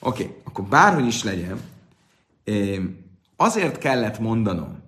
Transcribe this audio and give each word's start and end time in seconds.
Oké, 0.00 0.22
okay, 0.22 0.36
akkor 0.44 0.64
bárhogy 0.64 1.06
is 1.06 1.24
legyen, 1.24 1.60
azért 3.36 3.78
kellett 3.78 4.18
mondanom, 4.18 4.82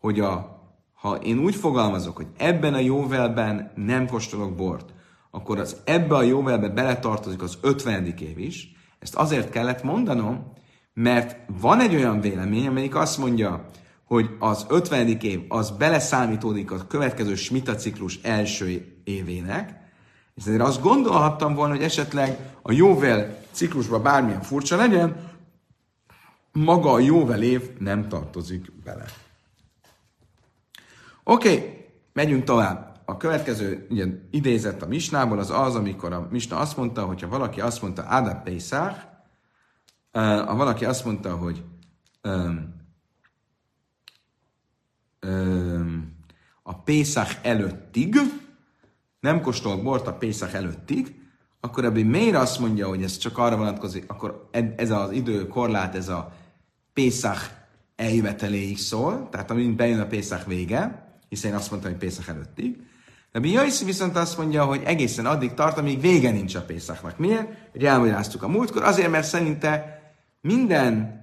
hogy 0.00 0.20
a, 0.20 0.62
ha 0.94 1.16
én 1.16 1.38
úgy 1.38 1.54
fogalmazok, 1.54 2.16
hogy 2.16 2.26
ebben 2.36 2.74
a 2.74 2.78
jóvelben 2.78 3.72
nem 3.74 4.06
kóstolok 4.06 4.54
bort, 4.54 4.92
akkor 5.30 5.58
az 5.58 5.76
ebbe 5.84 6.14
a 6.14 6.22
jóvelbe 6.22 6.68
beletartozik 6.68 7.42
az 7.42 7.58
50. 7.60 8.06
év 8.06 8.38
is. 8.38 8.72
Ezt 8.98 9.14
azért 9.14 9.50
kellett 9.50 9.82
mondanom, 9.82 10.52
mert 10.94 11.36
van 11.60 11.80
egy 11.80 11.94
olyan 11.94 12.20
vélemény, 12.20 12.66
amelyik 12.66 12.94
azt 12.94 13.18
mondja, 13.18 13.64
hogy 14.04 14.36
az 14.38 14.66
50. 14.68 15.08
év 15.08 15.44
az 15.48 15.70
beleszámítódik 15.70 16.70
a 16.70 16.86
következő 16.86 17.34
smita 17.34 17.74
ciklus 17.74 18.18
első 18.22 19.00
évének, 19.04 19.87
és 20.38 20.44
ezért 20.44 20.62
azt 20.62 20.82
gondolhattam 20.82 21.54
volna, 21.54 21.74
hogy 21.74 21.82
esetleg 21.82 22.54
a 22.62 22.72
jóvel 22.72 23.38
ciklusban 23.50 24.02
bármilyen 24.02 24.42
furcsa 24.42 24.76
legyen, 24.76 25.30
maga 26.52 26.92
a 26.92 26.98
jóvel 26.98 27.42
év 27.42 27.78
nem 27.78 28.08
tartozik 28.08 28.82
bele. 28.84 29.04
Oké, 31.24 31.54
okay, 31.54 31.86
megyünk 32.12 32.44
tovább. 32.44 33.00
A 33.04 33.16
következő 33.16 33.86
ugye, 33.90 34.06
idézet 34.30 34.82
a 34.82 34.86
Misnából 34.86 35.38
az 35.38 35.50
az, 35.50 35.74
amikor 35.74 36.12
a 36.12 36.28
Misna 36.30 36.56
azt 36.56 36.76
mondta, 36.76 37.04
hogyha 37.04 37.28
valaki 37.28 37.60
azt 37.60 37.82
mondta 37.82 38.02
Adab 38.02 38.42
Pesach, 38.42 38.98
ha 40.12 40.56
valaki 40.56 40.84
azt 40.84 41.04
mondta, 41.04 41.36
hogy 41.36 41.64
um, 42.22 42.74
um, 45.26 46.16
a 46.62 46.82
Pészach 46.82 47.36
előttig, 47.42 48.16
nem 49.20 49.40
kóstol 49.40 49.76
bort 49.76 50.06
a 50.06 50.12
Pészach 50.12 50.54
előttig, 50.54 51.14
akkor 51.60 51.84
ebben 51.84 52.06
miért 52.06 52.36
azt 52.36 52.58
mondja, 52.58 52.88
hogy 52.88 53.02
ez 53.02 53.16
csak 53.16 53.38
arra 53.38 53.56
vonatkozik, 53.56 54.04
akkor 54.06 54.48
ez 54.76 54.90
az 54.90 55.10
időkorlát, 55.10 55.94
ez 55.94 56.08
a 56.08 56.32
Pészach 56.92 57.42
eljöveteléig 57.96 58.78
szól, 58.78 59.28
tehát 59.30 59.50
amint 59.50 59.76
bejön 59.76 60.00
a 60.00 60.06
Pészach 60.06 60.46
vége, 60.46 61.12
hiszen 61.28 61.50
én 61.50 61.56
azt 61.56 61.70
mondtam, 61.70 61.90
hogy 61.90 62.00
Pészach 62.00 62.28
előttig. 62.28 62.76
De 63.32 63.38
mi 63.38 63.50
Jaiszi 63.50 63.84
viszont 63.84 64.16
azt 64.16 64.38
mondja, 64.38 64.64
hogy 64.64 64.82
egészen 64.84 65.26
addig 65.26 65.54
tart, 65.54 65.78
amíg 65.78 66.00
vége 66.00 66.30
nincs 66.30 66.54
a 66.54 66.62
Pészachnak. 66.62 67.18
Miért? 67.18 67.48
Hogy 67.72 67.84
elmagyaráztuk 67.84 68.42
a 68.42 68.48
múltkor, 68.48 68.82
azért, 68.82 69.10
mert 69.10 69.26
szerinte 69.26 70.02
minden 70.40 71.18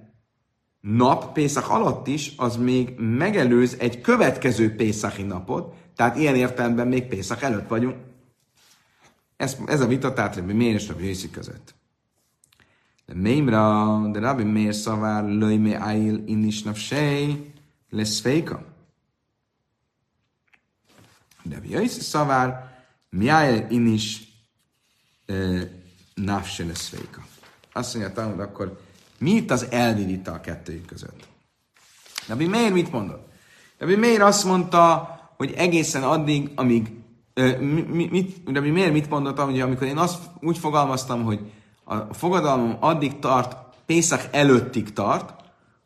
nap 0.80 1.32
Pészach 1.32 1.74
alatt 1.74 2.06
is, 2.06 2.32
az 2.36 2.56
még 2.56 2.94
megelőz 2.98 3.76
egy 3.78 4.00
következő 4.00 4.74
Pészachi 4.74 5.22
napot, 5.22 5.74
tehát 5.96 6.16
ilyen 6.16 6.34
értelemben 6.34 6.88
még 6.88 7.06
Pészach 7.06 7.44
előtt 7.44 7.68
vagyunk. 7.68 7.96
Ez, 9.36 9.56
ez 9.66 9.80
a 9.80 9.86
vita, 9.86 10.12
tehát 10.12 10.46
miért 10.46 10.80
és 10.80 10.88
Rabbi 10.88 11.30
között. 11.30 11.74
De 13.06 13.14
Mémra, 13.14 14.00
de 14.12 14.18
Rabbi 14.18 14.44
Meir 14.44 14.74
szavár, 14.74 15.24
löjme 15.24 15.78
áil 15.78 16.22
innis 16.26 16.62
nafsej, 16.62 17.52
lesz 17.90 18.20
féka. 18.20 18.64
De 21.42 21.54
Rabbi 21.54 21.70
Yossi 21.70 22.00
szavár, 22.00 22.76
mi 23.10 23.28
áil 23.28 23.66
innis 23.70 24.22
nafse 26.14 26.64
lesz 26.64 26.88
féka. 26.88 27.26
Azt 27.72 27.94
mondja, 27.94 28.24
hogy 28.24 28.40
akkor 28.40 28.80
mi 29.18 29.30
itt 29.30 29.50
az 29.50 29.66
elvi 29.70 30.04
vita 30.04 30.32
a 30.32 30.40
kettőjük 30.40 30.86
között? 30.86 31.26
Rabbi 32.28 32.46
Meir 32.46 32.72
mit 32.72 32.92
mondott? 32.92 33.28
Rabbi 33.78 33.96
Meir 33.96 34.20
azt 34.20 34.44
mondta, 34.44 35.14
hogy 35.36 35.52
egészen 35.56 36.02
addig, 36.02 36.50
amíg 36.54 36.92
mi, 37.60 38.08
mit, 38.10 38.52
de 38.52 38.60
mi 38.60 38.70
miért 38.70 38.92
mit 38.92 39.10
mondottam, 39.10 39.50
hogy 39.50 39.60
amikor 39.60 39.86
én 39.86 39.96
azt 39.96 40.22
úgy 40.40 40.58
fogalmaztam, 40.58 41.24
hogy 41.24 41.40
a 41.84 42.14
fogadalmam 42.14 42.76
addig 42.80 43.18
tart, 43.18 43.56
Pészak 43.86 44.28
előttig 44.30 44.92
tart, 44.92 45.34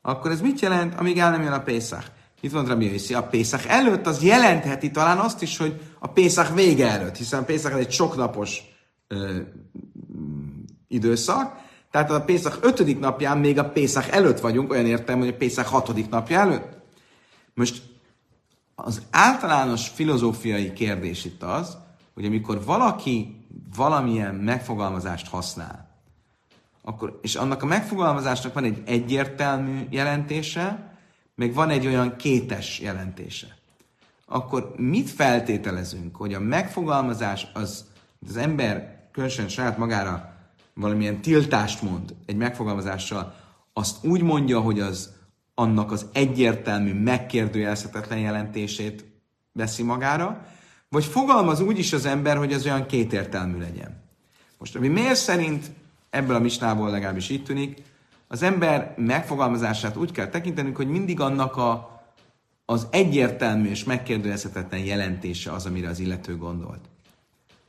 akkor 0.02 0.30
ez 0.30 0.40
mit 0.40 0.60
jelent, 0.60 0.94
amíg 0.98 1.18
el 1.18 1.30
nem 1.30 1.42
jön 1.42 1.52
a 1.52 1.62
Pészak? 1.62 2.10
Itt 2.40 2.52
van 2.52 2.66
Rabbi 2.66 2.92
Yossi, 2.92 3.14
a 3.14 3.22
Pészak 3.22 3.64
előtt 3.64 4.06
az 4.06 4.22
jelentheti 4.22 4.90
talán 4.90 5.18
azt 5.18 5.42
is, 5.42 5.56
hogy 5.56 5.80
a 5.98 6.06
Pészak 6.06 6.54
vége 6.54 6.88
előtt, 6.88 7.16
hiszen 7.16 7.40
a 7.42 7.44
Pészak 7.44 7.72
egy 7.72 7.90
soknapos 7.90 8.62
ö, 9.08 9.36
időszak, 10.88 11.56
tehát 11.90 12.10
a 12.10 12.24
Pészak 12.24 12.58
ötödik 12.60 12.98
napján 12.98 13.38
még 13.38 13.58
a 13.58 13.70
Pészak 13.70 14.08
előtt 14.08 14.40
vagyunk, 14.40 14.70
olyan 14.70 14.86
értem, 14.86 15.18
hogy 15.18 15.28
a 15.28 15.36
Pészak 15.36 15.66
hatodik 15.66 16.08
napja 16.08 16.38
előtt. 16.38 16.78
Most 17.54 17.82
az 18.84 19.02
általános 19.10 19.88
filozófiai 19.88 20.72
kérdés 20.72 21.24
itt 21.24 21.42
az, 21.42 21.76
hogy 22.14 22.24
amikor 22.24 22.64
valaki 22.64 23.46
valamilyen 23.76 24.34
megfogalmazást 24.34 25.28
használ, 25.28 25.88
akkor, 26.82 27.18
és 27.22 27.34
annak 27.34 27.62
a 27.62 27.66
megfogalmazásnak 27.66 28.54
van 28.54 28.64
egy 28.64 28.82
egyértelmű 28.86 29.86
jelentése, 29.90 30.94
meg 31.34 31.54
van 31.54 31.70
egy 31.70 31.86
olyan 31.86 32.16
kétes 32.16 32.80
jelentése. 32.80 33.46
Akkor 34.26 34.72
mit 34.76 35.10
feltételezünk, 35.10 36.16
hogy 36.16 36.34
a 36.34 36.40
megfogalmazás 36.40 37.46
az, 37.52 37.84
az 38.28 38.36
ember 38.36 39.00
különösen 39.12 39.48
saját 39.48 39.78
magára 39.78 40.34
valamilyen 40.74 41.20
tiltást 41.20 41.82
mond 41.82 42.14
egy 42.26 42.36
megfogalmazással, 42.36 43.34
azt 43.72 44.04
úgy 44.04 44.22
mondja, 44.22 44.60
hogy 44.60 44.80
az 44.80 45.10
annak 45.60 45.92
az 45.92 46.06
egyértelmű, 46.12 46.92
megkérdőjelezhetetlen 46.92 48.18
jelentését 48.18 49.04
veszi 49.52 49.82
magára, 49.82 50.46
vagy 50.88 51.04
fogalmaz 51.04 51.60
úgy 51.60 51.78
is 51.78 51.92
az 51.92 52.04
ember, 52.04 52.36
hogy 52.36 52.52
az 52.52 52.64
olyan 52.64 52.86
kétértelmű 52.86 53.58
legyen. 53.58 54.02
Most, 54.58 54.76
ami 54.76 54.88
miért 54.88 55.16
szerint 55.16 55.70
ebből 56.10 56.36
a 56.36 56.38
misnából 56.38 56.90
legalábbis 56.90 57.28
így 57.28 57.42
tűnik, 57.42 57.82
az 58.28 58.42
ember 58.42 58.94
megfogalmazását 58.96 59.96
úgy 59.96 60.12
kell 60.12 60.28
tekintenünk, 60.28 60.76
hogy 60.76 60.88
mindig 60.88 61.20
annak 61.20 61.56
a, 61.56 62.00
az 62.64 62.86
egyértelmű 62.90 63.68
és 63.68 63.84
megkérdőjelezhetetlen 63.84 64.80
jelentése 64.80 65.52
az, 65.52 65.66
amire 65.66 65.88
az 65.88 65.98
illető 65.98 66.36
gondolt. 66.36 66.84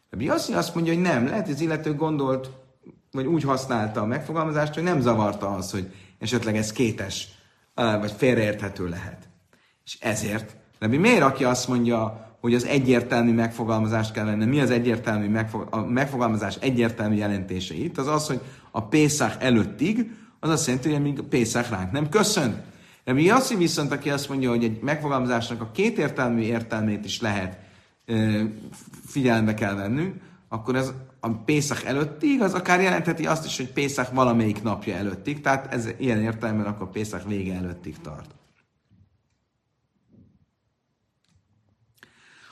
Rabbi 0.10 0.26
Yossi 0.26 0.54
azt 0.54 0.76
mondja, 0.76 0.94
hogy 0.94 1.02
nem, 1.02 1.26
lehet, 1.26 1.46
hogy 1.46 1.54
az 1.54 1.62
illető 1.62 1.96
gondolt, 1.96 2.52
vagy 3.12 3.26
úgy 3.26 3.44
használta 3.44 4.02
a 4.02 4.06
megfogalmazást, 4.06 4.74
hogy 4.74 4.84
nem 4.84 5.02
zavarta 5.02 5.56
az, 5.56 5.72
hogy 5.72 5.94
esetleg 6.20 6.58
ez 6.58 6.72
kétes 6.72 7.40
vagy 7.74 8.14
félreérthető 8.18 8.88
lehet. 8.88 9.30
És 9.86 9.98
ezért, 10.00 10.56
de 10.80 10.88
mi 10.88 10.98
miért, 10.98 11.22
aki 11.22 11.44
azt 11.44 11.68
mondja, 11.68 12.30
hogy 12.42 12.54
az 12.54 12.66
egyértelmű 12.66 13.34
megfogalmazást 13.34 14.12
kell 14.12 14.26
lenni, 14.26 14.46
mi 14.46 14.60
az 14.60 14.70
egyértelmű 14.70 15.28
megfog, 15.28 15.68
a 15.70 15.86
megfogalmazás 15.86 16.56
egyértelmű 16.60 17.16
jelentése 17.16 17.74
itt, 17.74 17.98
az 17.98 18.08
az, 18.08 18.28
hogy 18.28 18.42
a 18.72 18.84
Pészák 18.84 19.44
előttig, 19.44 20.12
az 20.40 20.50
azt 20.50 20.68
jelenti, 20.68 20.92
hogy 20.92 21.02
még 21.02 21.20
a 21.20 21.24
Pészák 21.24 21.70
ránk 21.70 21.92
nem 21.92 22.10
köszön. 22.10 22.64
De 23.04 23.14
mi 23.14 23.30
azt 23.30 23.58
viszont, 23.58 23.92
aki 23.92 24.10
azt 24.10 24.30
mondja, 24.30 24.50
hogy 24.50 24.64
egy 24.64 24.80
megfogalmazásnak 24.82 25.62
a 25.62 25.72
kétértelmű 25.74 26.42
értelmét 26.42 27.06
is 27.06 27.22
lehet 27.22 27.58
figyelembe 29.06 29.54
kell 29.54 29.76
vennünk, 29.76 30.16
akkor 30.54 30.76
ez 30.76 30.94
a 31.20 31.30
Pészak 31.30 31.84
előttig, 31.84 32.42
az 32.42 32.54
akár 32.54 32.82
jelentheti 32.82 33.28
azt 33.28 33.46
is, 33.46 33.58
hogy 33.58 33.72
Pészak 33.72 34.14
valamelyik 34.14 34.64
napja 34.64 34.96
előttig, 34.96 35.42
tehát 35.42 35.74
ez 35.74 35.90
ilyen 35.98 36.22
értelemben 36.22 36.66
akkor 36.66 36.90
Pészak 36.90 37.28
vége 37.28 37.56
előttig 37.56 38.02
tart. 38.02 38.36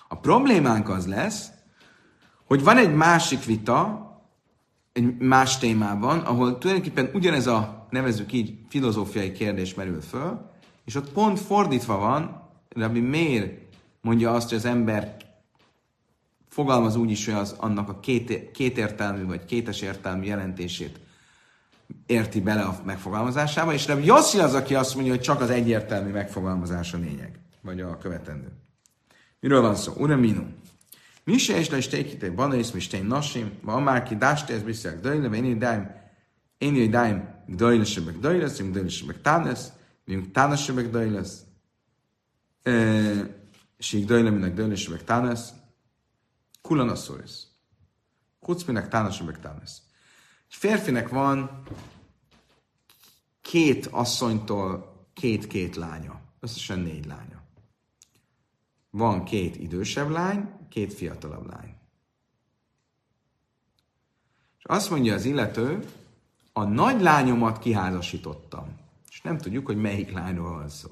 A 0.07 0.15
problémánk 0.15 0.89
az 0.89 1.07
lesz, 1.07 1.49
hogy 2.45 2.63
van 2.63 2.77
egy 2.77 2.95
másik 2.95 3.45
vita, 3.45 4.09
egy 4.91 5.17
más 5.17 5.57
témában, 5.57 6.19
ahol 6.19 6.57
tulajdonképpen 6.57 7.09
ugyanez 7.13 7.47
a, 7.47 7.87
nevezük 7.89 8.33
így, 8.33 8.57
filozófiai 8.69 9.31
kérdés 9.31 9.73
merül 9.73 10.01
föl, 10.01 10.51
és 10.85 10.95
ott 10.95 11.11
pont 11.11 11.39
fordítva 11.39 11.97
van, 11.97 12.49
Rabbi 12.69 12.99
Mér 12.99 13.59
mondja 14.01 14.33
azt, 14.33 14.49
hogy 14.49 14.57
az 14.57 14.65
ember 14.65 15.17
fogalmaz 16.49 16.95
úgy 16.95 17.11
is, 17.11 17.25
hogy 17.25 17.33
az 17.33 17.55
annak 17.57 17.89
a 17.89 17.99
két, 17.99 18.51
kétértelmű 18.51 19.25
vagy 19.25 19.45
kétes 19.45 19.81
értelmű 19.81 20.25
jelentését 20.25 20.99
érti 22.05 22.41
bele 22.41 22.61
a 22.61 22.79
megfogalmazásába, 22.85 23.73
és 23.73 23.85
nem 23.85 24.03
Jossi 24.03 24.39
az, 24.39 24.53
aki 24.53 24.75
azt 24.75 24.95
mondja, 24.95 25.13
hogy 25.13 25.21
csak 25.21 25.41
az 25.41 25.49
egyértelmű 25.49 26.11
megfogalmazás 26.11 26.93
a 26.93 26.97
lényeg, 26.97 27.39
vagy 27.61 27.81
a 27.81 27.97
követendő. 27.97 28.51
Miről 29.39 29.61
van 29.61 29.75
szó? 29.75 29.93
Ura 29.97 30.15
minu. 30.15 30.43
Mi 31.23 31.37
se 31.37 31.59
is 31.59 31.69
le 31.69 31.77
is 31.77 31.87
tékítek, 31.87 32.35
banaész, 32.35 32.71
mi 32.71 32.79
stein 32.79 33.05
nasim, 33.05 33.51
ma 33.61 33.79
már 33.79 34.03
ki 34.03 34.15
dáste, 34.15 34.53
ez 34.53 34.63
beszél, 34.63 34.99
dajle, 35.01 35.35
én 35.35 35.45
idáim, 35.45 35.91
én 36.57 36.75
idáim, 36.75 37.27
sebek 37.83 38.17
dajlesz, 38.19 38.59
én 38.59 38.71
dajle 38.71 38.89
sebek 38.89 39.21
tánesz, 39.21 39.71
mi 40.05 40.29
tánes 40.31 40.63
sebek 40.63 40.89
dajlesz, 40.89 41.41
és 43.77 43.93
így 43.93 44.05
dajle, 44.05 44.29
minek 44.29 45.03
tánesz, 45.03 45.49
Kulan 46.69 46.89
asszorisz. 46.89 47.47
Kucminek 48.39 48.87
tánasom 48.87 49.25
meg 49.25 49.39
tánasz. 49.39 49.81
Egy 50.49 50.55
férfinek 50.55 51.09
van 51.09 51.63
két 53.41 53.85
asszonytól 53.85 54.93
két-két 55.13 55.75
lánya. 55.75 56.21
Összesen 56.39 56.79
négy 56.79 57.05
lánya. 57.05 57.43
Van 58.89 59.23
két 59.23 59.55
idősebb 59.55 60.09
lány, 60.09 60.49
két 60.69 60.93
fiatalabb 60.93 61.49
lány. 61.49 61.75
És 64.57 64.63
azt 64.63 64.89
mondja 64.89 65.13
az 65.13 65.25
illető, 65.25 65.85
a 66.53 66.63
nagy 66.63 67.01
lányomat 67.01 67.59
kiházasítottam. 67.59 68.77
És 69.09 69.21
nem 69.21 69.37
tudjuk, 69.37 69.65
hogy 69.65 69.77
melyik 69.77 70.11
lányról 70.11 70.51
van 70.51 70.69
szó. 70.69 70.89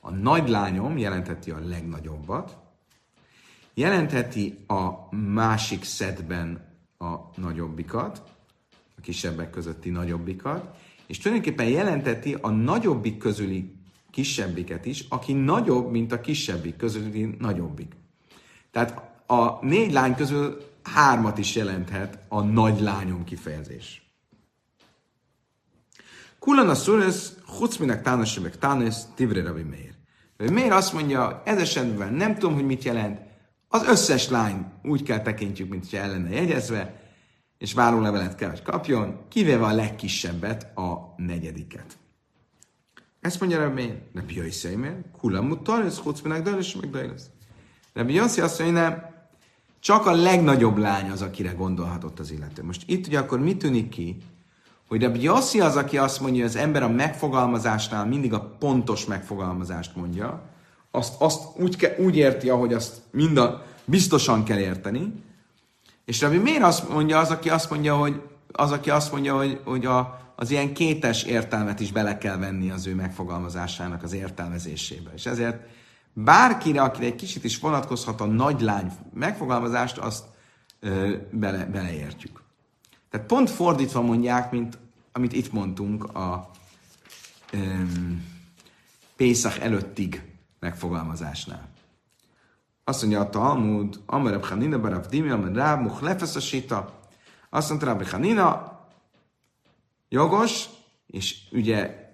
A 0.00 0.10
nagy 0.10 0.48
lányom 0.48 0.98
jelentheti 0.98 1.50
a 1.50 1.58
legnagyobbat, 1.58 2.61
jelentheti 3.74 4.58
a 4.66 5.14
másik 5.16 5.84
szedben 5.84 6.70
a 6.98 7.14
nagyobbikat, 7.36 8.22
a 8.96 9.00
kisebbek 9.00 9.50
közötti 9.50 9.90
nagyobbikat, 9.90 10.76
és 11.06 11.18
tulajdonképpen 11.18 11.68
jelenteti 11.68 12.36
a 12.40 12.50
nagyobbik 12.50 13.18
közüli 13.18 13.74
kisebbiket 14.10 14.86
is, 14.86 15.04
aki 15.08 15.32
nagyobb, 15.32 15.90
mint 15.90 16.12
a 16.12 16.20
kisebbik 16.20 16.76
közüli 16.76 17.36
nagyobbik. 17.38 17.92
Tehát 18.70 19.22
a 19.26 19.64
négy 19.64 19.92
lány 19.92 20.14
közül 20.14 20.70
hármat 20.82 21.38
is 21.38 21.54
jelenthet 21.54 22.18
a 22.28 22.42
nagy 22.42 22.80
lányom 22.80 23.24
kifejezés. 23.24 24.12
Kulan 26.38 26.68
a 26.68 26.74
szuresz, 26.74 27.36
hucminek 27.58 28.02
tánosebek 28.02 28.58
tánosz, 28.58 29.06
tivre 29.14 29.42
Rabbi 29.42 29.62
Meir. 29.62 29.94
Miért 30.52 30.72
azt 30.72 30.92
mondja, 30.92 31.42
ez 31.44 31.60
esetben 31.60 32.14
nem 32.14 32.34
tudom, 32.34 32.54
hogy 32.54 32.66
mit 32.66 32.84
jelent, 32.84 33.20
az 33.74 33.86
összes 33.86 34.28
lány 34.28 34.64
úgy 34.82 35.02
kell 35.02 35.20
tekintjük, 35.20 35.68
mint 35.68 35.82
hogyha 35.82 36.04
ellene 36.04 36.30
jegyezve, 36.30 37.00
és 37.58 37.72
várólevelet 37.72 38.34
kell, 38.34 38.48
hogy 38.48 38.62
kapjon, 38.62 39.20
kivéve 39.28 39.64
a 39.64 39.72
legkisebbet, 39.72 40.78
a 40.78 41.14
negyediket. 41.16 41.98
Ezt 43.20 43.40
mondja 43.40 43.58
Rabbi 43.58 43.92
Rabbi 44.14 44.34
Yossi 44.34 44.76
Meir, 44.76 44.96
Kulan 45.18 45.44
mutar, 45.44 45.84
ez 45.84 45.98
hucminek 45.98 46.42
dajlás, 46.42 46.76
meg 46.76 46.90
dajlás. 46.90 47.20
Rabbi 47.92 48.14
Yossi 48.14 48.40
azt 48.40 48.58
mondja, 48.58 48.80
nem, 48.80 49.04
csak 49.80 50.06
a 50.06 50.12
legnagyobb 50.12 50.76
lány 50.76 51.10
az, 51.10 51.22
akire 51.22 51.52
gondolhatott 51.52 52.18
az 52.18 52.30
illető. 52.30 52.62
Most 52.62 52.82
itt 52.86 53.06
ugye 53.06 53.18
akkor 53.18 53.40
mi 53.40 53.56
tűnik 53.56 53.88
ki, 53.88 54.16
hogy 54.88 55.02
Rabbi 55.02 55.22
Yossi 55.22 55.60
az, 55.60 55.76
aki 55.76 55.98
azt 55.98 56.20
mondja, 56.20 56.40
hogy 56.40 56.50
az 56.50 56.56
ember 56.56 56.82
a 56.82 56.88
megfogalmazásnál 56.88 58.06
mindig 58.06 58.32
a 58.32 58.56
pontos 58.58 59.04
megfogalmazást 59.04 59.96
mondja, 59.96 60.50
azt, 60.94 61.14
azt 61.18 61.42
úgy, 61.56 61.76
ke, 61.76 61.94
úgy 61.98 62.16
érti, 62.16 62.48
ahogy 62.48 62.72
azt 62.72 63.00
mind 63.10 63.36
a, 63.36 63.64
biztosan 63.84 64.44
kell 64.44 64.58
érteni, 64.58 65.12
és 66.04 66.20
Rabbi 66.20 66.38
miért 66.38 66.62
azt 66.62 66.88
mondja 66.88 67.18
az, 67.18 67.30
aki 67.30 67.50
azt 67.50 67.70
mondja, 67.70 67.96
hogy, 67.96 68.22
az, 68.52 68.70
aki 68.70 68.90
azt 68.90 69.12
mondja, 69.12 69.36
hogy, 69.36 69.60
hogy 69.64 69.86
a, 69.86 70.20
az 70.36 70.50
ilyen 70.50 70.74
kétes 70.74 71.22
értelmet 71.22 71.80
is 71.80 71.92
bele 71.92 72.18
kell 72.18 72.36
venni 72.36 72.70
az 72.70 72.86
ő 72.86 72.94
megfogalmazásának 72.94 74.02
az 74.02 74.12
értelmezésébe. 74.12 75.10
És 75.14 75.26
ezért 75.26 75.66
bárkire, 76.12 76.82
akire 76.82 77.06
egy 77.06 77.14
kicsit 77.14 77.44
is 77.44 77.58
vonatkozhat 77.58 78.20
a 78.20 78.26
nagy 78.26 78.60
lány 78.60 78.92
megfogalmazást, 79.14 79.98
azt 79.98 80.24
ö, 80.80 81.16
bele, 81.30 81.64
beleértjük. 81.64 82.42
Tehát 83.10 83.26
pont 83.26 83.50
fordítva 83.50 84.02
mondják, 84.02 84.50
mint 84.50 84.78
amit 85.12 85.32
itt 85.32 85.52
mondtunk 85.52 86.04
a 86.04 86.50
um, 87.52 88.24
Pészak 89.16 89.58
előttig 89.58 90.31
megfogalmazásnál. 90.62 91.68
Azt 92.84 93.00
mondja 93.00 93.20
a 93.20 93.30
Talmud, 93.30 94.00
Amarab 94.06 94.44
Hanina 94.44 94.80
Barav 94.80 95.06
Dimi, 95.06 95.30
Amar 95.30 95.52
Ráb, 95.52 95.80
Muchlefesz 95.80 96.36
a 96.36 96.40
Sita. 96.40 96.92
Azt 97.50 97.68
mondta 97.68 97.86
Rabbi 97.86 98.04
Hanina, 98.04 98.80
jogos, 100.08 100.64
és 101.06 101.36
ugye 101.52 102.10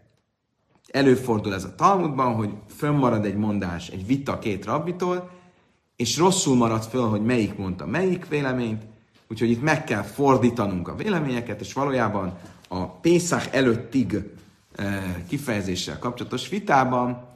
előfordul 0.91 1.55
ez 1.55 1.65
a 1.65 1.75
Talmudban, 1.75 2.35
hogy 2.35 2.51
fönnmarad 2.77 3.25
egy 3.25 3.37
mondás, 3.37 3.89
egy 3.89 4.07
vita 4.07 4.39
két 4.39 4.65
rabbitól, 4.65 5.31
és 5.97 6.17
rosszul 6.17 6.57
marad 6.57 6.83
föl, 6.83 7.09
hogy 7.09 7.23
melyik 7.23 7.57
mondta 7.57 7.87
melyik 7.87 8.29
véleményt, 8.29 8.83
úgyhogy 9.29 9.51
itt 9.51 9.63
meg 9.63 9.85
kell 9.85 10.03
fordítanunk 10.03 10.89
a 10.89 10.95
véleményeket, 10.95 11.61
és 11.61 11.73
valójában 11.73 12.39
a 12.69 12.87
Pészak 12.87 13.55
előttig 13.55 14.19
eh, 14.77 15.15
kifejezéssel 15.29 15.99
kapcsolatos 15.99 16.49
vitában 16.49 17.27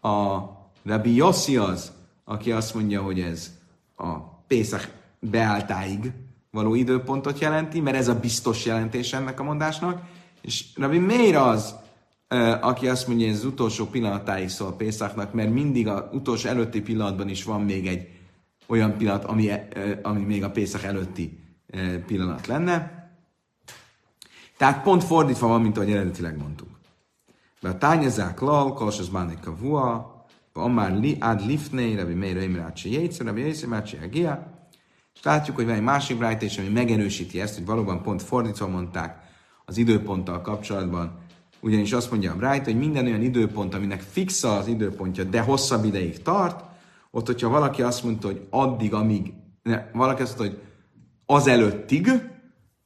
a 0.00 0.58
Rabbi 0.84 1.14
Yossi 1.14 1.56
az, 1.56 1.92
aki 2.24 2.52
azt 2.52 2.74
mondja, 2.74 3.02
hogy 3.02 3.20
ez 3.20 3.50
a 3.96 4.18
Pészak 4.46 4.88
beáltáig 5.18 6.12
való 6.50 6.74
időpontot 6.74 7.38
jelenti, 7.38 7.80
mert 7.80 7.96
ez 7.96 8.08
a 8.08 8.20
biztos 8.20 8.64
jelentés 8.64 9.12
ennek 9.12 9.40
a 9.40 9.42
mondásnak, 9.42 10.02
és 10.40 10.64
Rabbi 10.76 10.98
Meir 10.98 11.36
az, 11.36 11.74
aki 12.60 12.88
azt 12.88 13.06
mondja, 13.06 13.26
hogy 13.26 13.34
ez 13.34 13.40
az 13.40 13.46
utolsó 13.50 13.86
pillanatáig 13.86 14.48
szól 14.48 14.72
Pészaknak, 14.72 15.32
mert 15.32 15.52
mindig 15.52 15.88
az 15.88 16.02
utolsó 16.12 16.48
előtti 16.48 16.80
pillanatban 16.80 17.28
is 17.28 17.44
van 17.44 17.60
még 17.60 17.86
egy 17.86 18.08
olyan 18.66 18.96
pillanat, 18.96 19.24
ami, 19.24 19.50
ami 20.02 20.20
még 20.20 20.44
a 20.44 20.50
Pészak 20.50 20.82
előtti 20.82 21.38
pillanat 22.06 22.46
lenne. 22.46 23.08
Tehát 24.56 24.82
pont 24.82 25.04
fordítva 25.04 25.46
van, 25.46 25.60
mint 25.60 25.76
ahogy 25.76 25.90
eredetileg 25.90 26.38
mondtuk. 26.38 26.68
Be 27.60 27.68
a 27.68 27.78
tányezák 27.78 28.40
lal, 28.40 28.72
kals 28.72 28.98
az 28.98 29.08
bánik 29.08 29.46
a 29.46 29.56
vua, 29.56 30.18
már 30.68 30.98
li, 30.98 31.16
ad 31.20 31.46
lifnei, 31.46 31.94
rabbi 31.94 32.14
meir 32.14 32.36
imrácsi 32.36 32.92
jétszer, 32.92 33.26
rabbi 33.26 33.40
jétszer, 33.40 33.68
mácsi 33.68 33.98
agia. 34.02 34.58
És 35.14 35.22
látjuk, 35.22 35.56
hogy 35.56 35.64
van 35.64 35.74
egy 35.74 35.82
másik 35.82 36.20
rájtés, 36.20 36.58
ami 36.58 36.68
megerősíti 36.68 37.40
ezt, 37.40 37.54
hogy 37.54 37.66
valóban 37.66 38.02
pont 38.02 38.22
fordítva 38.22 38.68
mondták 38.68 39.18
az 39.64 39.76
időponttal 39.76 40.40
kapcsolatban, 40.40 41.18
ugyanis 41.60 41.92
azt 41.92 42.10
mondja 42.10 42.32
a 42.32 42.36
Bright, 42.36 42.64
hogy 42.64 42.78
minden 42.78 43.06
olyan 43.06 43.22
időpont, 43.22 43.74
aminek 43.74 44.00
fixa 44.00 44.56
az 44.56 44.66
időpontja, 44.66 45.24
de 45.24 45.40
hosszabb 45.40 45.84
ideig 45.84 46.22
tart, 46.22 46.64
ott, 47.10 47.26
hogyha 47.26 47.48
valaki 47.48 47.82
azt 47.82 48.04
mondta, 48.04 48.26
hogy 48.26 48.46
addig, 48.50 48.94
amíg, 48.94 49.32
ne, 49.62 49.82
valaki 49.92 50.22
azt 50.22 50.38
mondta, 50.38 50.56
hogy 50.56 50.66
az 51.26 51.46
előttig, 51.46 52.10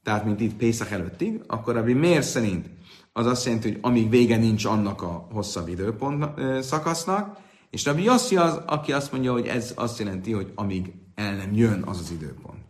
tehát 0.03 0.25
mint 0.25 0.41
itt 0.41 0.55
Pészak 0.55 0.91
előttig, 0.91 1.41
akkor 1.47 1.77
ami 1.77 1.93
miért 1.93 2.27
szerint 2.27 2.71
az 3.13 3.27
azt 3.27 3.45
jelenti, 3.45 3.71
hogy 3.71 3.79
amíg 3.83 4.11
vége 4.11 4.37
nincs 4.37 4.65
annak 4.65 5.03
a 5.03 5.29
hosszabb 5.33 5.69
időpont 5.69 6.25
szakasznak, 6.63 7.37
és 7.75 7.85
Rabbi 7.85 8.03
Yossi 8.03 8.37
az, 8.37 8.61
aki 8.67 8.93
azt 8.93 9.13
mondja, 9.13 9.33
hogy 9.33 9.47
ez 9.47 9.73
azt 9.75 9.99
jelenti, 9.99 10.33
hogy 10.33 10.53
amíg 10.55 10.93
el 11.15 11.37
nem 11.37 11.53
jön 11.53 11.83
az 11.83 11.99
az 11.99 12.11
időpont. 12.11 12.63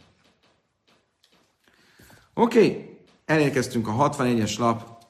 Oké, 2.35 2.59
okay. 2.59 2.99
elérkeztünk 3.25 3.89
a 3.89 4.11
61-es 4.11 4.59
lap 4.59 5.05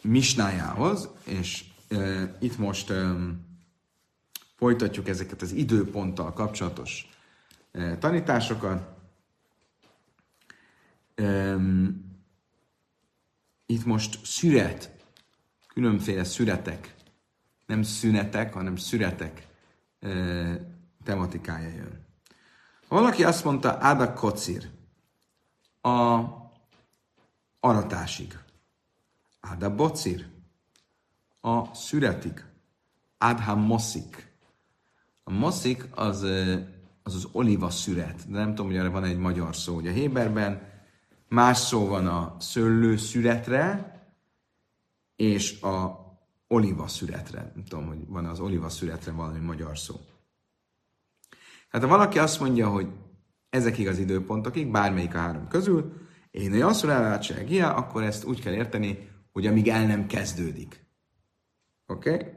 misnájához, 0.00 1.08
és 1.24 1.64
uh, 1.90 2.22
itt 2.40 2.58
most 2.58 2.90
um, 2.90 3.46
folytatjuk 4.56 5.08
ezeket 5.08 5.42
az 5.42 5.52
időponttal 5.52 6.32
kapcsolatos 6.32 7.08
uh, 7.72 7.98
tanításokat. 7.98 8.88
Um, 11.16 12.10
itt 13.66 13.84
most 13.84 14.18
szüret, 14.24 14.90
különféle 15.66 16.24
szüretek, 16.24 16.94
nem 17.66 17.82
szünetek, 17.82 18.52
hanem 18.52 18.76
szüretek 18.76 19.46
uh, 20.02 20.54
tematikája 21.04 21.68
jön. 21.68 22.06
Valaki 22.88 23.24
azt 23.24 23.44
mondta, 23.44 23.76
Áda 23.80 24.12
kocir, 24.12 24.70
a 25.80 26.20
aratásig. 27.60 28.38
Áda 29.40 29.74
bocir, 29.74 30.26
a 31.40 31.74
szüretig. 31.74 32.44
Ádha 33.18 33.54
moszik. 33.54 34.30
A 35.24 35.30
moszik 35.30 35.86
az, 35.90 36.22
az 37.02 37.14
az 37.14 37.28
oliva 37.32 37.70
szüret, 37.70 38.30
de 38.30 38.38
nem 38.38 38.48
tudom, 38.48 38.66
hogy 38.66 38.76
erre 38.76 38.88
van 38.88 39.04
egy 39.04 39.18
magyar 39.18 39.56
szó. 39.56 39.76
Ugye 39.76 39.90
a 39.90 39.94
Héberben 39.94 40.70
más 41.28 41.58
szó 41.58 41.86
van 41.86 42.06
a 42.06 42.36
szőlő 42.38 42.96
szüretre, 42.96 43.92
és 45.16 45.60
a 45.60 46.01
oliva 46.52 46.88
szüretre. 46.88 47.52
Nem 47.54 47.64
tudom, 47.64 47.86
hogy 47.86 48.06
van 48.06 48.24
az 48.24 48.40
oliva 48.40 48.68
szüretre 48.68 49.12
valami 49.12 49.38
magyar 49.38 49.78
szó. 49.78 50.00
Tehát 51.70 51.86
ha 51.88 51.96
valaki 51.96 52.18
azt 52.18 52.40
mondja, 52.40 52.68
hogy 52.68 52.88
ezekig 53.50 53.88
az 53.88 53.98
időpontokig, 53.98 54.70
bármelyik 54.70 55.14
a 55.14 55.18
három 55.18 55.48
közül, 55.48 55.92
én 56.30 56.52
egy 56.52 56.60
asszor 56.60 56.90
akkor 57.60 58.02
ezt 58.02 58.24
úgy 58.24 58.40
kell 58.40 58.52
érteni, 58.52 59.08
hogy 59.32 59.46
amíg 59.46 59.68
el 59.68 59.86
nem 59.86 60.06
kezdődik. 60.06 60.86
Oké? 61.86 62.14
Okay? 62.14 62.28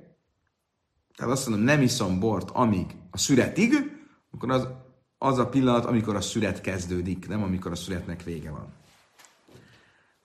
Tehát 1.15 1.31
azt 1.33 1.47
mondom, 1.47 1.65
nem 1.65 1.81
iszom 1.81 2.19
bort, 2.19 2.49
amíg 2.51 2.95
a 3.11 3.17
szüretig, 3.17 3.73
akkor 4.31 4.51
az, 4.51 4.67
az 5.17 5.37
a 5.37 5.49
pillanat, 5.49 5.85
amikor 5.85 6.15
a 6.15 6.21
szüret 6.21 6.61
kezdődik, 6.61 7.27
nem 7.27 7.43
amikor 7.43 7.71
a 7.71 7.75
szüretnek 7.75 8.23
vége 8.23 8.51
van. 8.51 8.73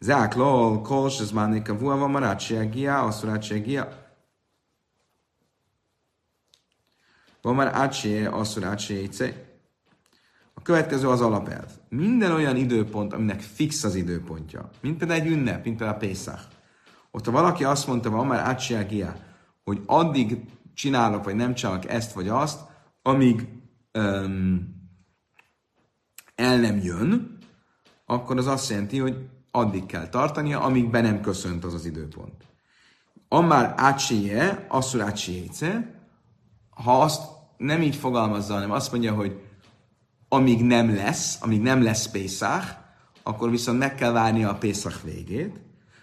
Zák 0.03 0.35
lol, 0.35 0.81
kos, 0.81 1.21
ez 1.21 1.31
már 1.31 1.49
nekem 1.49 1.79
vuha 1.79 1.97
van, 1.97 2.11
marácsiágia, 2.11 3.03
asszurácsiágia. 3.03 4.09
Van 7.43 7.55
már 7.55 7.75
átsé, 7.75 8.25
asszurácsiágia, 8.25 9.27
a 10.55 10.63
következő 10.63 11.09
az 11.09 11.21
alapelv. 11.21 11.71
Minden 11.89 12.33
olyan 12.33 12.57
időpont, 12.57 13.13
aminek 13.13 13.41
fix 13.41 13.85
az 13.85 13.95
időpontja, 13.95 14.71
mint 14.81 14.99
például 14.99 15.21
egy 15.21 15.27
ünnep, 15.27 15.65
mint 15.65 15.77
például 15.77 15.99
a 15.99 16.01
Pészach, 16.01 16.43
ott 17.11 17.25
ha 17.25 17.31
valaki 17.31 17.65
azt 17.65 17.87
mondta, 17.87 18.11
van 18.11 18.27
már 18.27 18.41
átsiágia, 18.41 19.17
hogy 19.65 19.83
addig 19.87 20.45
csinálok, 20.75 21.25
vagy 21.25 21.35
nem 21.35 21.55
csinálok 21.55 21.89
ezt 21.89 22.13
vagy 22.13 22.29
azt, 22.29 22.61
amíg 23.03 23.49
um, 23.99 24.89
el 26.35 26.59
nem 26.59 26.79
jön, 26.79 27.39
akkor 28.05 28.37
az 28.37 28.47
azt 28.47 28.71
jelenti, 28.71 28.99
hogy 28.99 29.29
addig 29.51 29.87
kell 29.87 30.09
tartania, 30.09 30.61
amíg 30.61 30.91
be 30.91 31.01
nem 31.01 31.21
köszönt 31.21 31.65
az 31.65 31.75
az 31.75 31.85
időpont. 31.85 32.45
Amár 33.29 33.75
ácséje, 33.77 34.67
asszur 34.69 35.01
ácséjéce, 35.01 35.95
ha 36.71 37.01
azt 37.01 37.23
nem 37.57 37.83
így 37.83 37.97
fogalmazza, 37.97 38.55
hanem 38.55 38.71
azt 38.71 38.93
mondja, 38.93 39.15
hogy 39.15 39.41
amíg 40.29 40.63
nem 40.63 40.95
lesz, 40.95 41.39
amíg 41.41 41.61
nem 41.61 41.83
lesz 41.83 42.11
Pészák, 42.11 42.79
akkor 43.23 43.51
viszont 43.51 43.79
meg 43.79 43.95
kell 43.95 44.13
várni 44.13 44.45
a 44.45 44.55
Pészak 44.55 45.03
végét. 45.03 45.61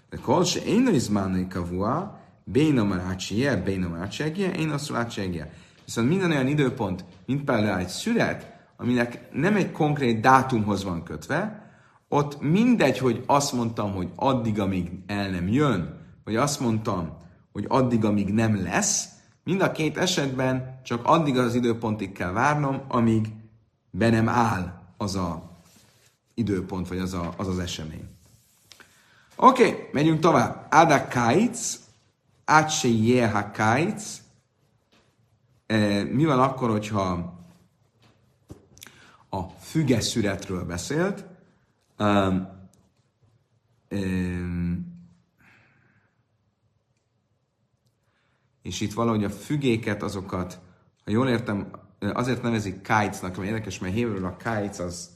De 0.10 0.18
kol 0.18 0.44
se 0.44 0.64
én 0.64 0.88
izmánai 0.88 1.48
kavua, 1.48 2.20
béna 2.44 2.84
marácsie, 2.84 3.56
béna 3.56 3.88
marácsie, 3.88 4.52
én 4.52 4.70
asszul 4.70 5.08
Viszont 5.86 6.10
minden 6.10 6.32
olyan 6.32 6.48
időpont, 6.48 7.06
mint 7.26 7.44
például 7.44 7.80
egy 7.80 7.88
szület, 7.88 8.56
aminek 8.78 9.30
nem 9.32 9.56
egy 9.56 9.72
konkrét 9.72 10.22
dátumhoz 10.22 10.84
van 10.84 11.04
kötve, 11.04 11.67
ott 12.10 12.42
mindegy, 12.42 12.98
hogy 12.98 13.24
azt 13.26 13.54
mondtam, 13.54 13.94
hogy 13.94 14.10
addig, 14.16 14.60
amíg 14.60 14.92
el 15.08 15.30
nem 15.30 15.48
jön, 15.48 16.06
vagy 16.24 16.36
azt 16.36 16.60
mondtam, 16.60 17.18
hogy 17.52 17.66
addig, 17.68 18.06
amíg 18.06 18.34
nem 18.34 18.64
lesz, 18.64 19.10
mind 19.44 19.62
a 19.62 19.72
két 19.72 19.98
esetben 19.98 20.80
csak 20.84 21.06
addig 21.06 21.38
az 21.38 21.56
időpontig 21.56 22.12
kell 22.12 22.32
várnom, 22.32 22.82
amíg 22.88 23.28
be 23.92 24.10
nem 24.10 24.30
áll 24.30 24.82
az 24.98 25.16
a 25.16 25.58
időpont, 26.34 26.88
vagy 26.88 27.00
az 27.00 27.14
a, 27.14 27.34
az, 27.38 27.48
az 27.48 27.60
esemény. 27.60 28.08
Oké, 29.36 29.68
okay, 29.68 29.88
megyünk 29.92 30.20
tovább. 30.20 30.68
Ada 30.70 31.08
kaitz, 31.08 31.80
átse 32.46 32.88
jeha 32.88 33.52
kaitz. 33.52 34.22
E, 35.66 36.04
mi 36.04 36.26
van 36.26 36.40
akkor, 36.40 36.70
hogyha 36.70 37.36
a 39.30 39.42
fügeszüretről 39.60 40.66
beszélt? 40.66 41.26
Um, 42.00 42.48
um, 43.90 44.96
és 48.62 48.82
itt 48.82 48.94
valahogy 48.94 49.24
a 49.24 49.30
fügéket, 49.30 50.04
azokat, 50.04 50.60
ha 51.06 51.12
jól 51.12 51.30
értem, 51.30 51.72
azért 52.00 52.42
nevezik 52.42 52.76
kites-nak, 52.76 53.38
mert 53.38 53.50
érdekes, 53.50 53.80
mert 53.80 53.94
héberül 53.94 54.26
a 54.26 54.36
kites 54.36 54.80
az 54.80 55.10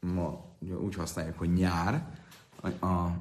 ma 0.00 0.56
úgy 0.82 0.94
használjuk, 0.94 1.38
hogy 1.38 1.52
nyár, 1.52 2.08
a, 2.60 2.86
a, 2.86 3.16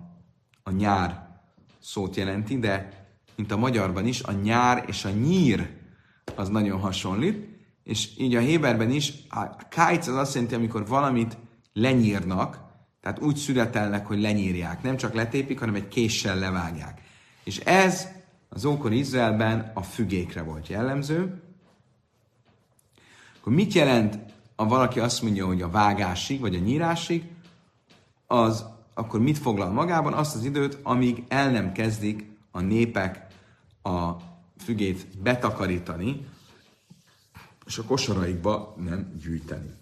a 0.63 0.71
nyár 0.71 1.39
szót 1.79 2.15
jelenti, 2.15 2.59
de 2.59 3.05
mint 3.35 3.51
a 3.51 3.57
magyarban 3.57 4.05
is, 4.05 4.21
a 4.21 4.31
nyár 4.31 4.83
és 4.87 5.05
a 5.05 5.09
nyír 5.09 5.75
az 6.35 6.49
nagyon 6.49 6.79
hasonlít, 6.79 7.47
és 7.83 8.17
így 8.17 8.35
a 8.35 8.39
Héberben 8.39 8.89
is 8.89 9.13
a 9.29 9.55
kites 9.55 10.07
az 10.07 10.15
azt 10.15 10.33
jelenti, 10.33 10.55
amikor 10.55 10.87
valamit 10.87 11.37
lenyírnak, 11.77 12.59
tehát 13.01 13.19
úgy 13.19 13.35
születelnek, 13.35 14.05
hogy 14.05 14.21
lenyírják. 14.21 14.81
Nem 14.81 14.97
csak 14.97 15.13
letépik, 15.13 15.59
hanem 15.59 15.75
egy 15.75 15.87
késsel 15.87 16.39
levágják. 16.39 17.01
És 17.43 17.59
ez 17.59 18.07
az 18.49 18.65
ókor 18.65 18.93
Izraelben 18.93 19.71
a 19.73 19.81
fügékre 19.81 20.41
volt 20.41 20.67
jellemző. 20.67 21.41
Akkor 23.39 23.53
mit 23.53 23.73
jelent, 23.73 24.19
ha 24.55 24.65
valaki 24.65 24.99
azt 24.99 25.21
mondja, 25.21 25.45
hogy 25.45 25.61
a 25.61 25.69
vágásig, 25.69 26.39
vagy 26.39 26.55
a 26.55 26.59
nyírásig, 26.59 27.23
az 28.27 28.65
akkor 28.93 29.21
mit 29.21 29.37
foglal 29.37 29.71
magában? 29.71 30.13
Azt 30.13 30.35
az 30.35 30.43
időt, 30.43 30.77
amíg 30.83 31.23
el 31.27 31.51
nem 31.51 31.71
kezdik 31.71 32.29
a 32.51 32.61
népek 32.61 33.27
a 33.83 34.11
fügét 34.63 35.17
betakarítani, 35.21 36.27
és 37.65 37.77
a 37.77 37.83
kosaraikba 37.83 38.75
nem 38.77 39.13
gyűjteni. 39.21 39.75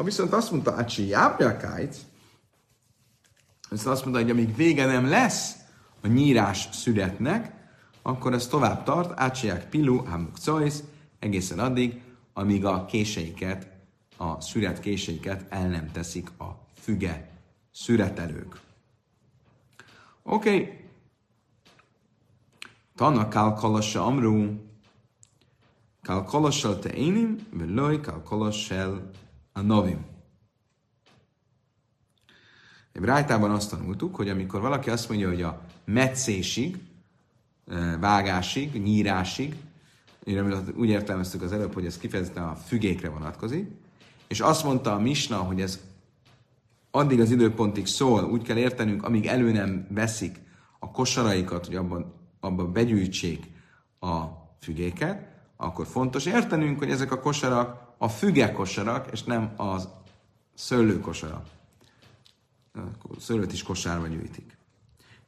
Ha 0.00 0.06
viszont 0.06 0.32
azt 0.32 0.50
mondta, 0.50 0.70
hogy 0.70 0.80
Ácsi 0.80 1.06
Jábjakájt, 1.06 1.96
viszont 3.70 3.88
azt 3.88 4.04
mondta, 4.04 4.22
hogy 4.22 4.30
amíg 4.30 4.56
vége 4.56 4.86
nem 4.86 5.08
lesz 5.08 5.56
a 6.02 6.06
nyírás 6.06 6.68
születnek, 6.72 7.54
akkor 8.02 8.32
ez 8.32 8.46
tovább 8.46 8.84
tart, 8.84 9.20
átcsiják 9.20 9.68
pilu, 9.68 10.04
hamuk 10.04 10.36
egészen 11.18 11.58
addig, 11.58 12.00
amíg 12.32 12.64
a 12.64 12.84
késeiket, 12.84 13.68
a 14.16 14.40
szüret 14.40 14.80
késeiket 14.80 15.46
el 15.48 15.68
nem 15.68 15.92
teszik 15.92 16.30
a 16.38 16.66
füge 16.80 17.30
szüretelők. 17.72 18.60
Oké. 20.22 20.54
Okay. 20.54 20.84
Tanna 22.96 23.28
kalkalassa 23.28 24.04
amru, 24.04 24.60
kalkalassal 26.02 26.78
te 26.78 26.92
énim, 26.92 27.46
veloj 27.52 28.00
kalkalassal 28.00 29.10
a 29.52 29.60
novim. 29.60 30.04
Rájtában 32.92 33.50
azt 33.50 33.70
tanultuk, 33.70 34.14
hogy 34.14 34.28
amikor 34.28 34.60
valaki 34.60 34.90
azt 34.90 35.08
mondja, 35.08 35.28
hogy 35.28 35.42
a 35.42 35.60
meccésig, 35.84 36.78
vágásig, 38.00 38.82
nyírásig, 38.82 39.56
úgy 40.74 40.88
értelmeztük 40.88 41.42
az 41.42 41.52
előbb, 41.52 41.74
hogy 41.74 41.86
ez 41.86 41.98
kifejezetten 41.98 42.42
a 42.42 42.54
fügékre 42.54 43.08
vonatkozik, 43.08 43.70
és 44.28 44.40
azt 44.40 44.64
mondta 44.64 44.92
a 44.92 44.98
Misna, 44.98 45.36
hogy 45.36 45.60
ez 45.60 45.80
addig 46.90 47.20
az 47.20 47.30
időpontig 47.30 47.86
szól, 47.86 48.24
úgy 48.24 48.42
kell 48.42 48.56
értenünk, 48.56 49.02
amíg 49.02 49.26
elő 49.26 49.52
nem 49.52 49.86
veszik 49.90 50.38
a 50.78 50.90
kosaraikat, 50.90 51.66
hogy 51.66 51.74
abban, 51.74 52.12
abban 52.40 52.72
begyűjtsék 52.72 53.46
a 54.00 54.24
fügéket, 54.60 55.28
akkor 55.60 55.86
fontos 55.86 56.26
értenünk, 56.26 56.78
hogy 56.78 56.90
ezek 56.90 57.12
a 57.12 57.20
kosarak 57.20 57.94
a 57.98 58.08
füge 58.08 58.52
kosarak, 58.52 59.08
és 59.12 59.22
nem 59.22 59.52
az 59.56 59.88
szőlő 60.54 61.00
kosarak. 61.00 61.46
Szőlőt 63.18 63.52
is 63.52 63.62
kosárba 63.62 64.06
gyűjtik. 64.06 64.56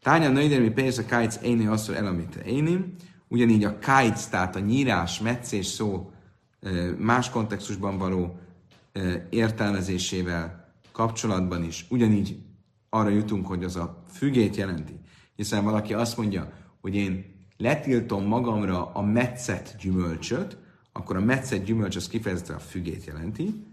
Tánya 0.03 0.29
nődermi 0.29 0.71
pénz 0.71 0.99
a 0.99 1.05
kájc 1.05 1.43
éni 1.43 1.67
asszor 1.67 1.97
elamite 1.97 2.45
énim, 2.45 2.95
ugyanígy 3.29 3.65
a 3.65 3.79
kájc, 3.79 4.27
tehát 4.27 4.57
a 4.57 4.59
nyírás, 4.59 5.21
meccés 5.21 5.67
szó 5.67 6.13
más 6.99 7.31
kontextusban 7.31 7.99
való 7.99 8.39
értelmezésével 9.31 10.75
kapcsolatban 10.93 11.65
is 11.65 11.87
ugyanígy 11.91 12.39
arra 12.89 13.09
jutunk, 13.09 13.47
hogy 13.47 13.65
az 13.65 13.77
a 13.77 14.03
fügét 14.13 14.57
jelenti. 14.57 15.01
Hiszen 15.37 15.65
valaki 15.65 15.95
azt 15.95 16.17
mondja, 16.17 16.53
hogy 16.81 16.95
én 16.95 17.32
letiltom 17.63 18.25
magamra 18.25 18.93
a 18.93 19.03
metszet 19.03 19.77
gyümölcsöt, 19.81 20.57
akkor 20.93 21.17
a 21.17 21.21
metszet 21.21 21.65
gyümölcs 21.65 21.97
az 21.97 22.09
kifejezetten 22.09 22.57
a 22.57 22.59
fügét 22.59 23.05
jelenti. 23.05 23.67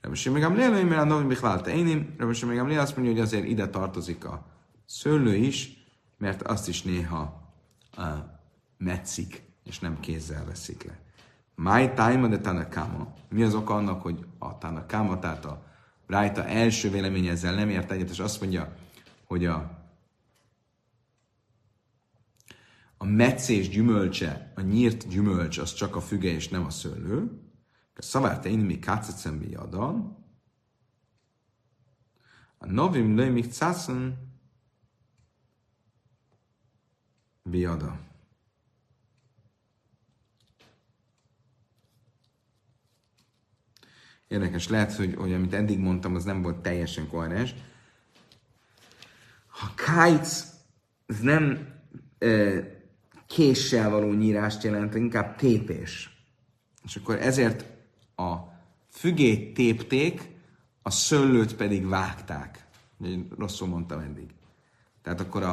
Rabbi 0.00 0.28
még 0.28 0.42
Gamliel, 0.42 0.84
mert 0.84 1.00
a 1.00 1.04
Novi 1.04 1.24
Michlálte 1.24 1.74
Énim, 1.74 2.14
Rabbi 2.18 2.46
még 2.46 2.56
Gamliel 2.56 2.80
azt 2.80 2.96
mondja, 2.96 3.14
hogy 3.14 3.22
azért 3.22 3.44
ide 3.44 3.68
tartozik 3.68 4.24
a 4.24 4.46
szőlő 4.86 5.34
is, 5.34 5.86
mert 6.18 6.42
azt 6.42 6.68
is 6.68 6.82
néha 6.82 7.52
uh, 7.96 8.04
metszik, 8.78 9.42
és 9.64 9.78
nem 9.78 10.00
kézzel 10.00 10.44
veszik 10.44 10.84
le. 10.84 10.98
My 11.54 11.90
time 11.94 12.28
de 12.28 12.38
Tanakama. 12.38 13.14
Mi 13.30 13.42
az 13.42 13.54
oka 13.54 13.74
annak, 13.74 14.02
hogy 14.02 14.26
a 14.38 14.58
Tanakama, 14.58 15.18
tehát 15.18 15.44
a 15.44 15.66
Rájta 16.06 16.44
első 16.44 16.90
vélemény 16.90 17.26
ezzel 17.26 17.54
nem 17.54 17.68
ért 17.68 17.90
egyet, 17.90 18.10
és 18.10 18.18
azt 18.18 18.40
mondja, 18.40 18.76
hogy 19.24 19.46
a, 19.46 19.77
a 22.98 23.04
meccés 23.04 23.68
gyümölcse, 23.68 24.52
a 24.54 24.60
nyírt 24.60 25.08
gyümölcs, 25.08 25.58
az 25.58 25.74
csak 25.74 25.96
a 25.96 26.00
füge 26.00 26.28
és 26.28 26.48
nem 26.48 26.64
a 26.64 26.70
szőlő. 26.70 27.42
A 27.94 28.02
szavárta 28.02 28.48
én 28.48 28.58
mi 28.58 28.78
kácecem 28.78 29.42
jadan. 29.42 30.26
A 32.58 32.66
novim 32.66 33.16
löjmik 33.16 33.52
cászon 33.52 34.16
biada. 37.42 37.98
Érdekes, 44.26 44.68
lehet, 44.68 44.92
hogy, 44.92 45.14
hogy 45.14 45.32
amit 45.32 45.54
eddig 45.54 45.78
mondtam, 45.78 46.14
az 46.14 46.24
nem 46.24 46.42
volt 46.42 46.62
teljesen 46.62 47.08
koherens. 47.08 47.54
A 49.50 49.74
kites, 49.74 50.42
ez 51.06 51.20
nem 51.20 51.74
e, 52.18 52.77
késsel 53.38 53.90
való 53.90 54.12
nyírást 54.12 54.62
jelent, 54.62 54.94
inkább 54.94 55.36
tépés. 55.36 56.10
És 56.84 56.96
akkor 56.96 57.18
ezért 57.20 57.64
a 58.16 58.34
fügét 58.90 59.54
tépték, 59.54 60.30
a 60.82 60.90
szőlőt 60.90 61.54
pedig 61.54 61.88
vágták. 61.88 62.66
Rosszul 63.38 63.68
mondtam 63.68 64.00
eddig. 64.00 64.30
Tehát 65.02 65.20
akkor 65.20 65.42
a, 65.42 65.52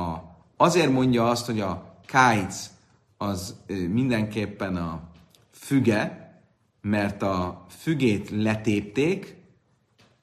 a 0.00 0.36
azért 0.56 0.90
mondja 0.90 1.28
azt, 1.28 1.46
hogy 1.46 1.60
a 1.60 2.00
kájc 2.06 2.70
az 3.16 3.56
mindenképpen 3.88 4.76
a 4.76 5.10
füge, 5.50 6.32
mert 6.80 7.22
a 7.22 7.66
fügét 7.68 8.30
letépték, 8.30 9.36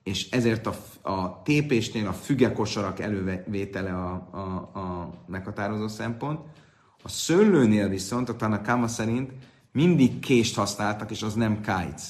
és 0.04 0.30
ezért 0.30 0.68
a, 0.68 0.76
a 1.02 1.42
tépésnél 1.42 2.08
a 2.08 2.14
fügekosarak 2.14 3.00
elővétele 3.00 3.94
a, 3.94 4.28
a, 4.32 4.80
a 4.80 5.14
meghatározó 5.26 5.88
szempont. 5.88 6.40
A 7.08 7.10
szőlőnél 7.10 7.88
viszont, 7.88 8.30
a 8.30 8.36
Tanakama 8.36 8.88
szerint 8.88 9.32
mindig 9.72 10.20
kést 10.20 10.56
használtak, 10.56 11.12
és 11.12 11.22
az 11.22 11.34
nem 11.34 11.62
kájc. 11.62 12.04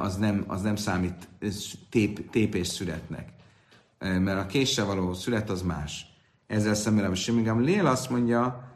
Az 0.00 0.16
nem, 0.16 0.44
az 0.46 0.62
nem 0.62 0.76
számít 0.76 1.28
tép, 1.90 2.30
tépés 2.30 2.66
születnek. 2.66 3.28
mert 3.98 4.38
a 4.38 4.46
késsel 4.46 4.84
való 4.84 5.14
szület 5.14 5.50
az 5.50 5.62
más. 5.62 6.06
Ezzel 6.46 6.74
szemben 6.74 7.10
a 7.10 7.14
Simigam 7.14 7.60
Lél 7.60 7.86
azt 7.86 8.10
mondja, 8.10 8.70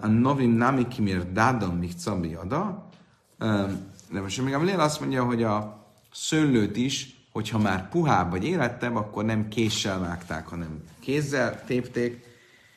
a 0.00 0.06
novim 0.06 0.50
nami 0.50 0.88
kimir 0.88 1.32
dádam 1.32 1.76
mik 1.76 1.92
ada, 2.36 2.88
de 4.10 4.20
most 4.20 4.42
még 4.42 4.54
Lél 4.54 4.80
azt 4.80 5.00
mondja, 5.00 5.24
hogy 5.24 5.42
a 5.42 5.86
szőlőt 6.12 6.76
is, 6.76 7.26
hogyha 7.32 7.58
már 7.58 7.88
puhább 7.88 8.30
vagy 8.30 8.44
élettebb, 8.44 8.96
akkor 8.96 9.24
nem 9.24 9.48
késsel 9.48 9.98
vágták, 9.98 10.46
hanem 10.46 10.82
kézzel 10.98 11.64
tépték, 11.64 12.24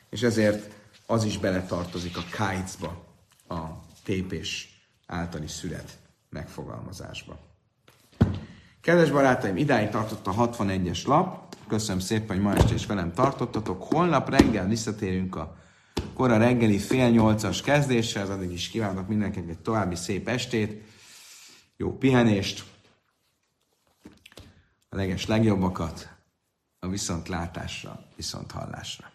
és 0.10 0.22
ezért 0.22 0.73
az 1.06 1.24
is 1.24 1.38
beletartozik 1.38 2.18
a 2.18 2.24
kájcba, 2.32 3.06
a 3.48 3.62
tépés 4.04 4.82
általi 5.08 5.48
szület 5.48 5.98
megfogalmazásba. 6.30 7.40
Kedves 8.82 9.12
barátaim, 9.12 9.58
idáig 9.58 9.90
tartott 9.90 10.28
a 10.28 10.34
61-es 10.34 11.08
lap. 11.08 11.56
Köszönöm 11.68 12.00
szépen, 12.00 12.28
hogy 12.28 12.46
ma 12.46 12.56
este 12.56 12.74
is 12.74 12.86
velem 12.86 13.14
tartottatok. 13.14 13.84
Holnap 13.84 14.30
reggel 14.30 14.68
visszatérünk 14.68 15.36
a 15.36 15.58
kora 16.14 16.38
reggeli 16.38 16.78
fél 16.78 17.10
nyolcas 17.10 17.62
kezdéshez. 17.62 18.30
Addig 18.30 18.52
is 18.52 18.70
kívánok 18.70 19.08
mindenkinek 19.08 19.50
egy 19.50 19.60
további 19.60 19.96
szép 19.96 20.28
estét, 20.28 20.84
jó 21.78 21.98
pihenést, 21.98 22.64
a 24.90 24.96
leges 24.96 25.26
legjobbakat, 25.26 26.10
a 26.80 26.88
viszontlátásra, 26.88 28.06
viszont 28.16 28.52
hallásra. 28.52 29.12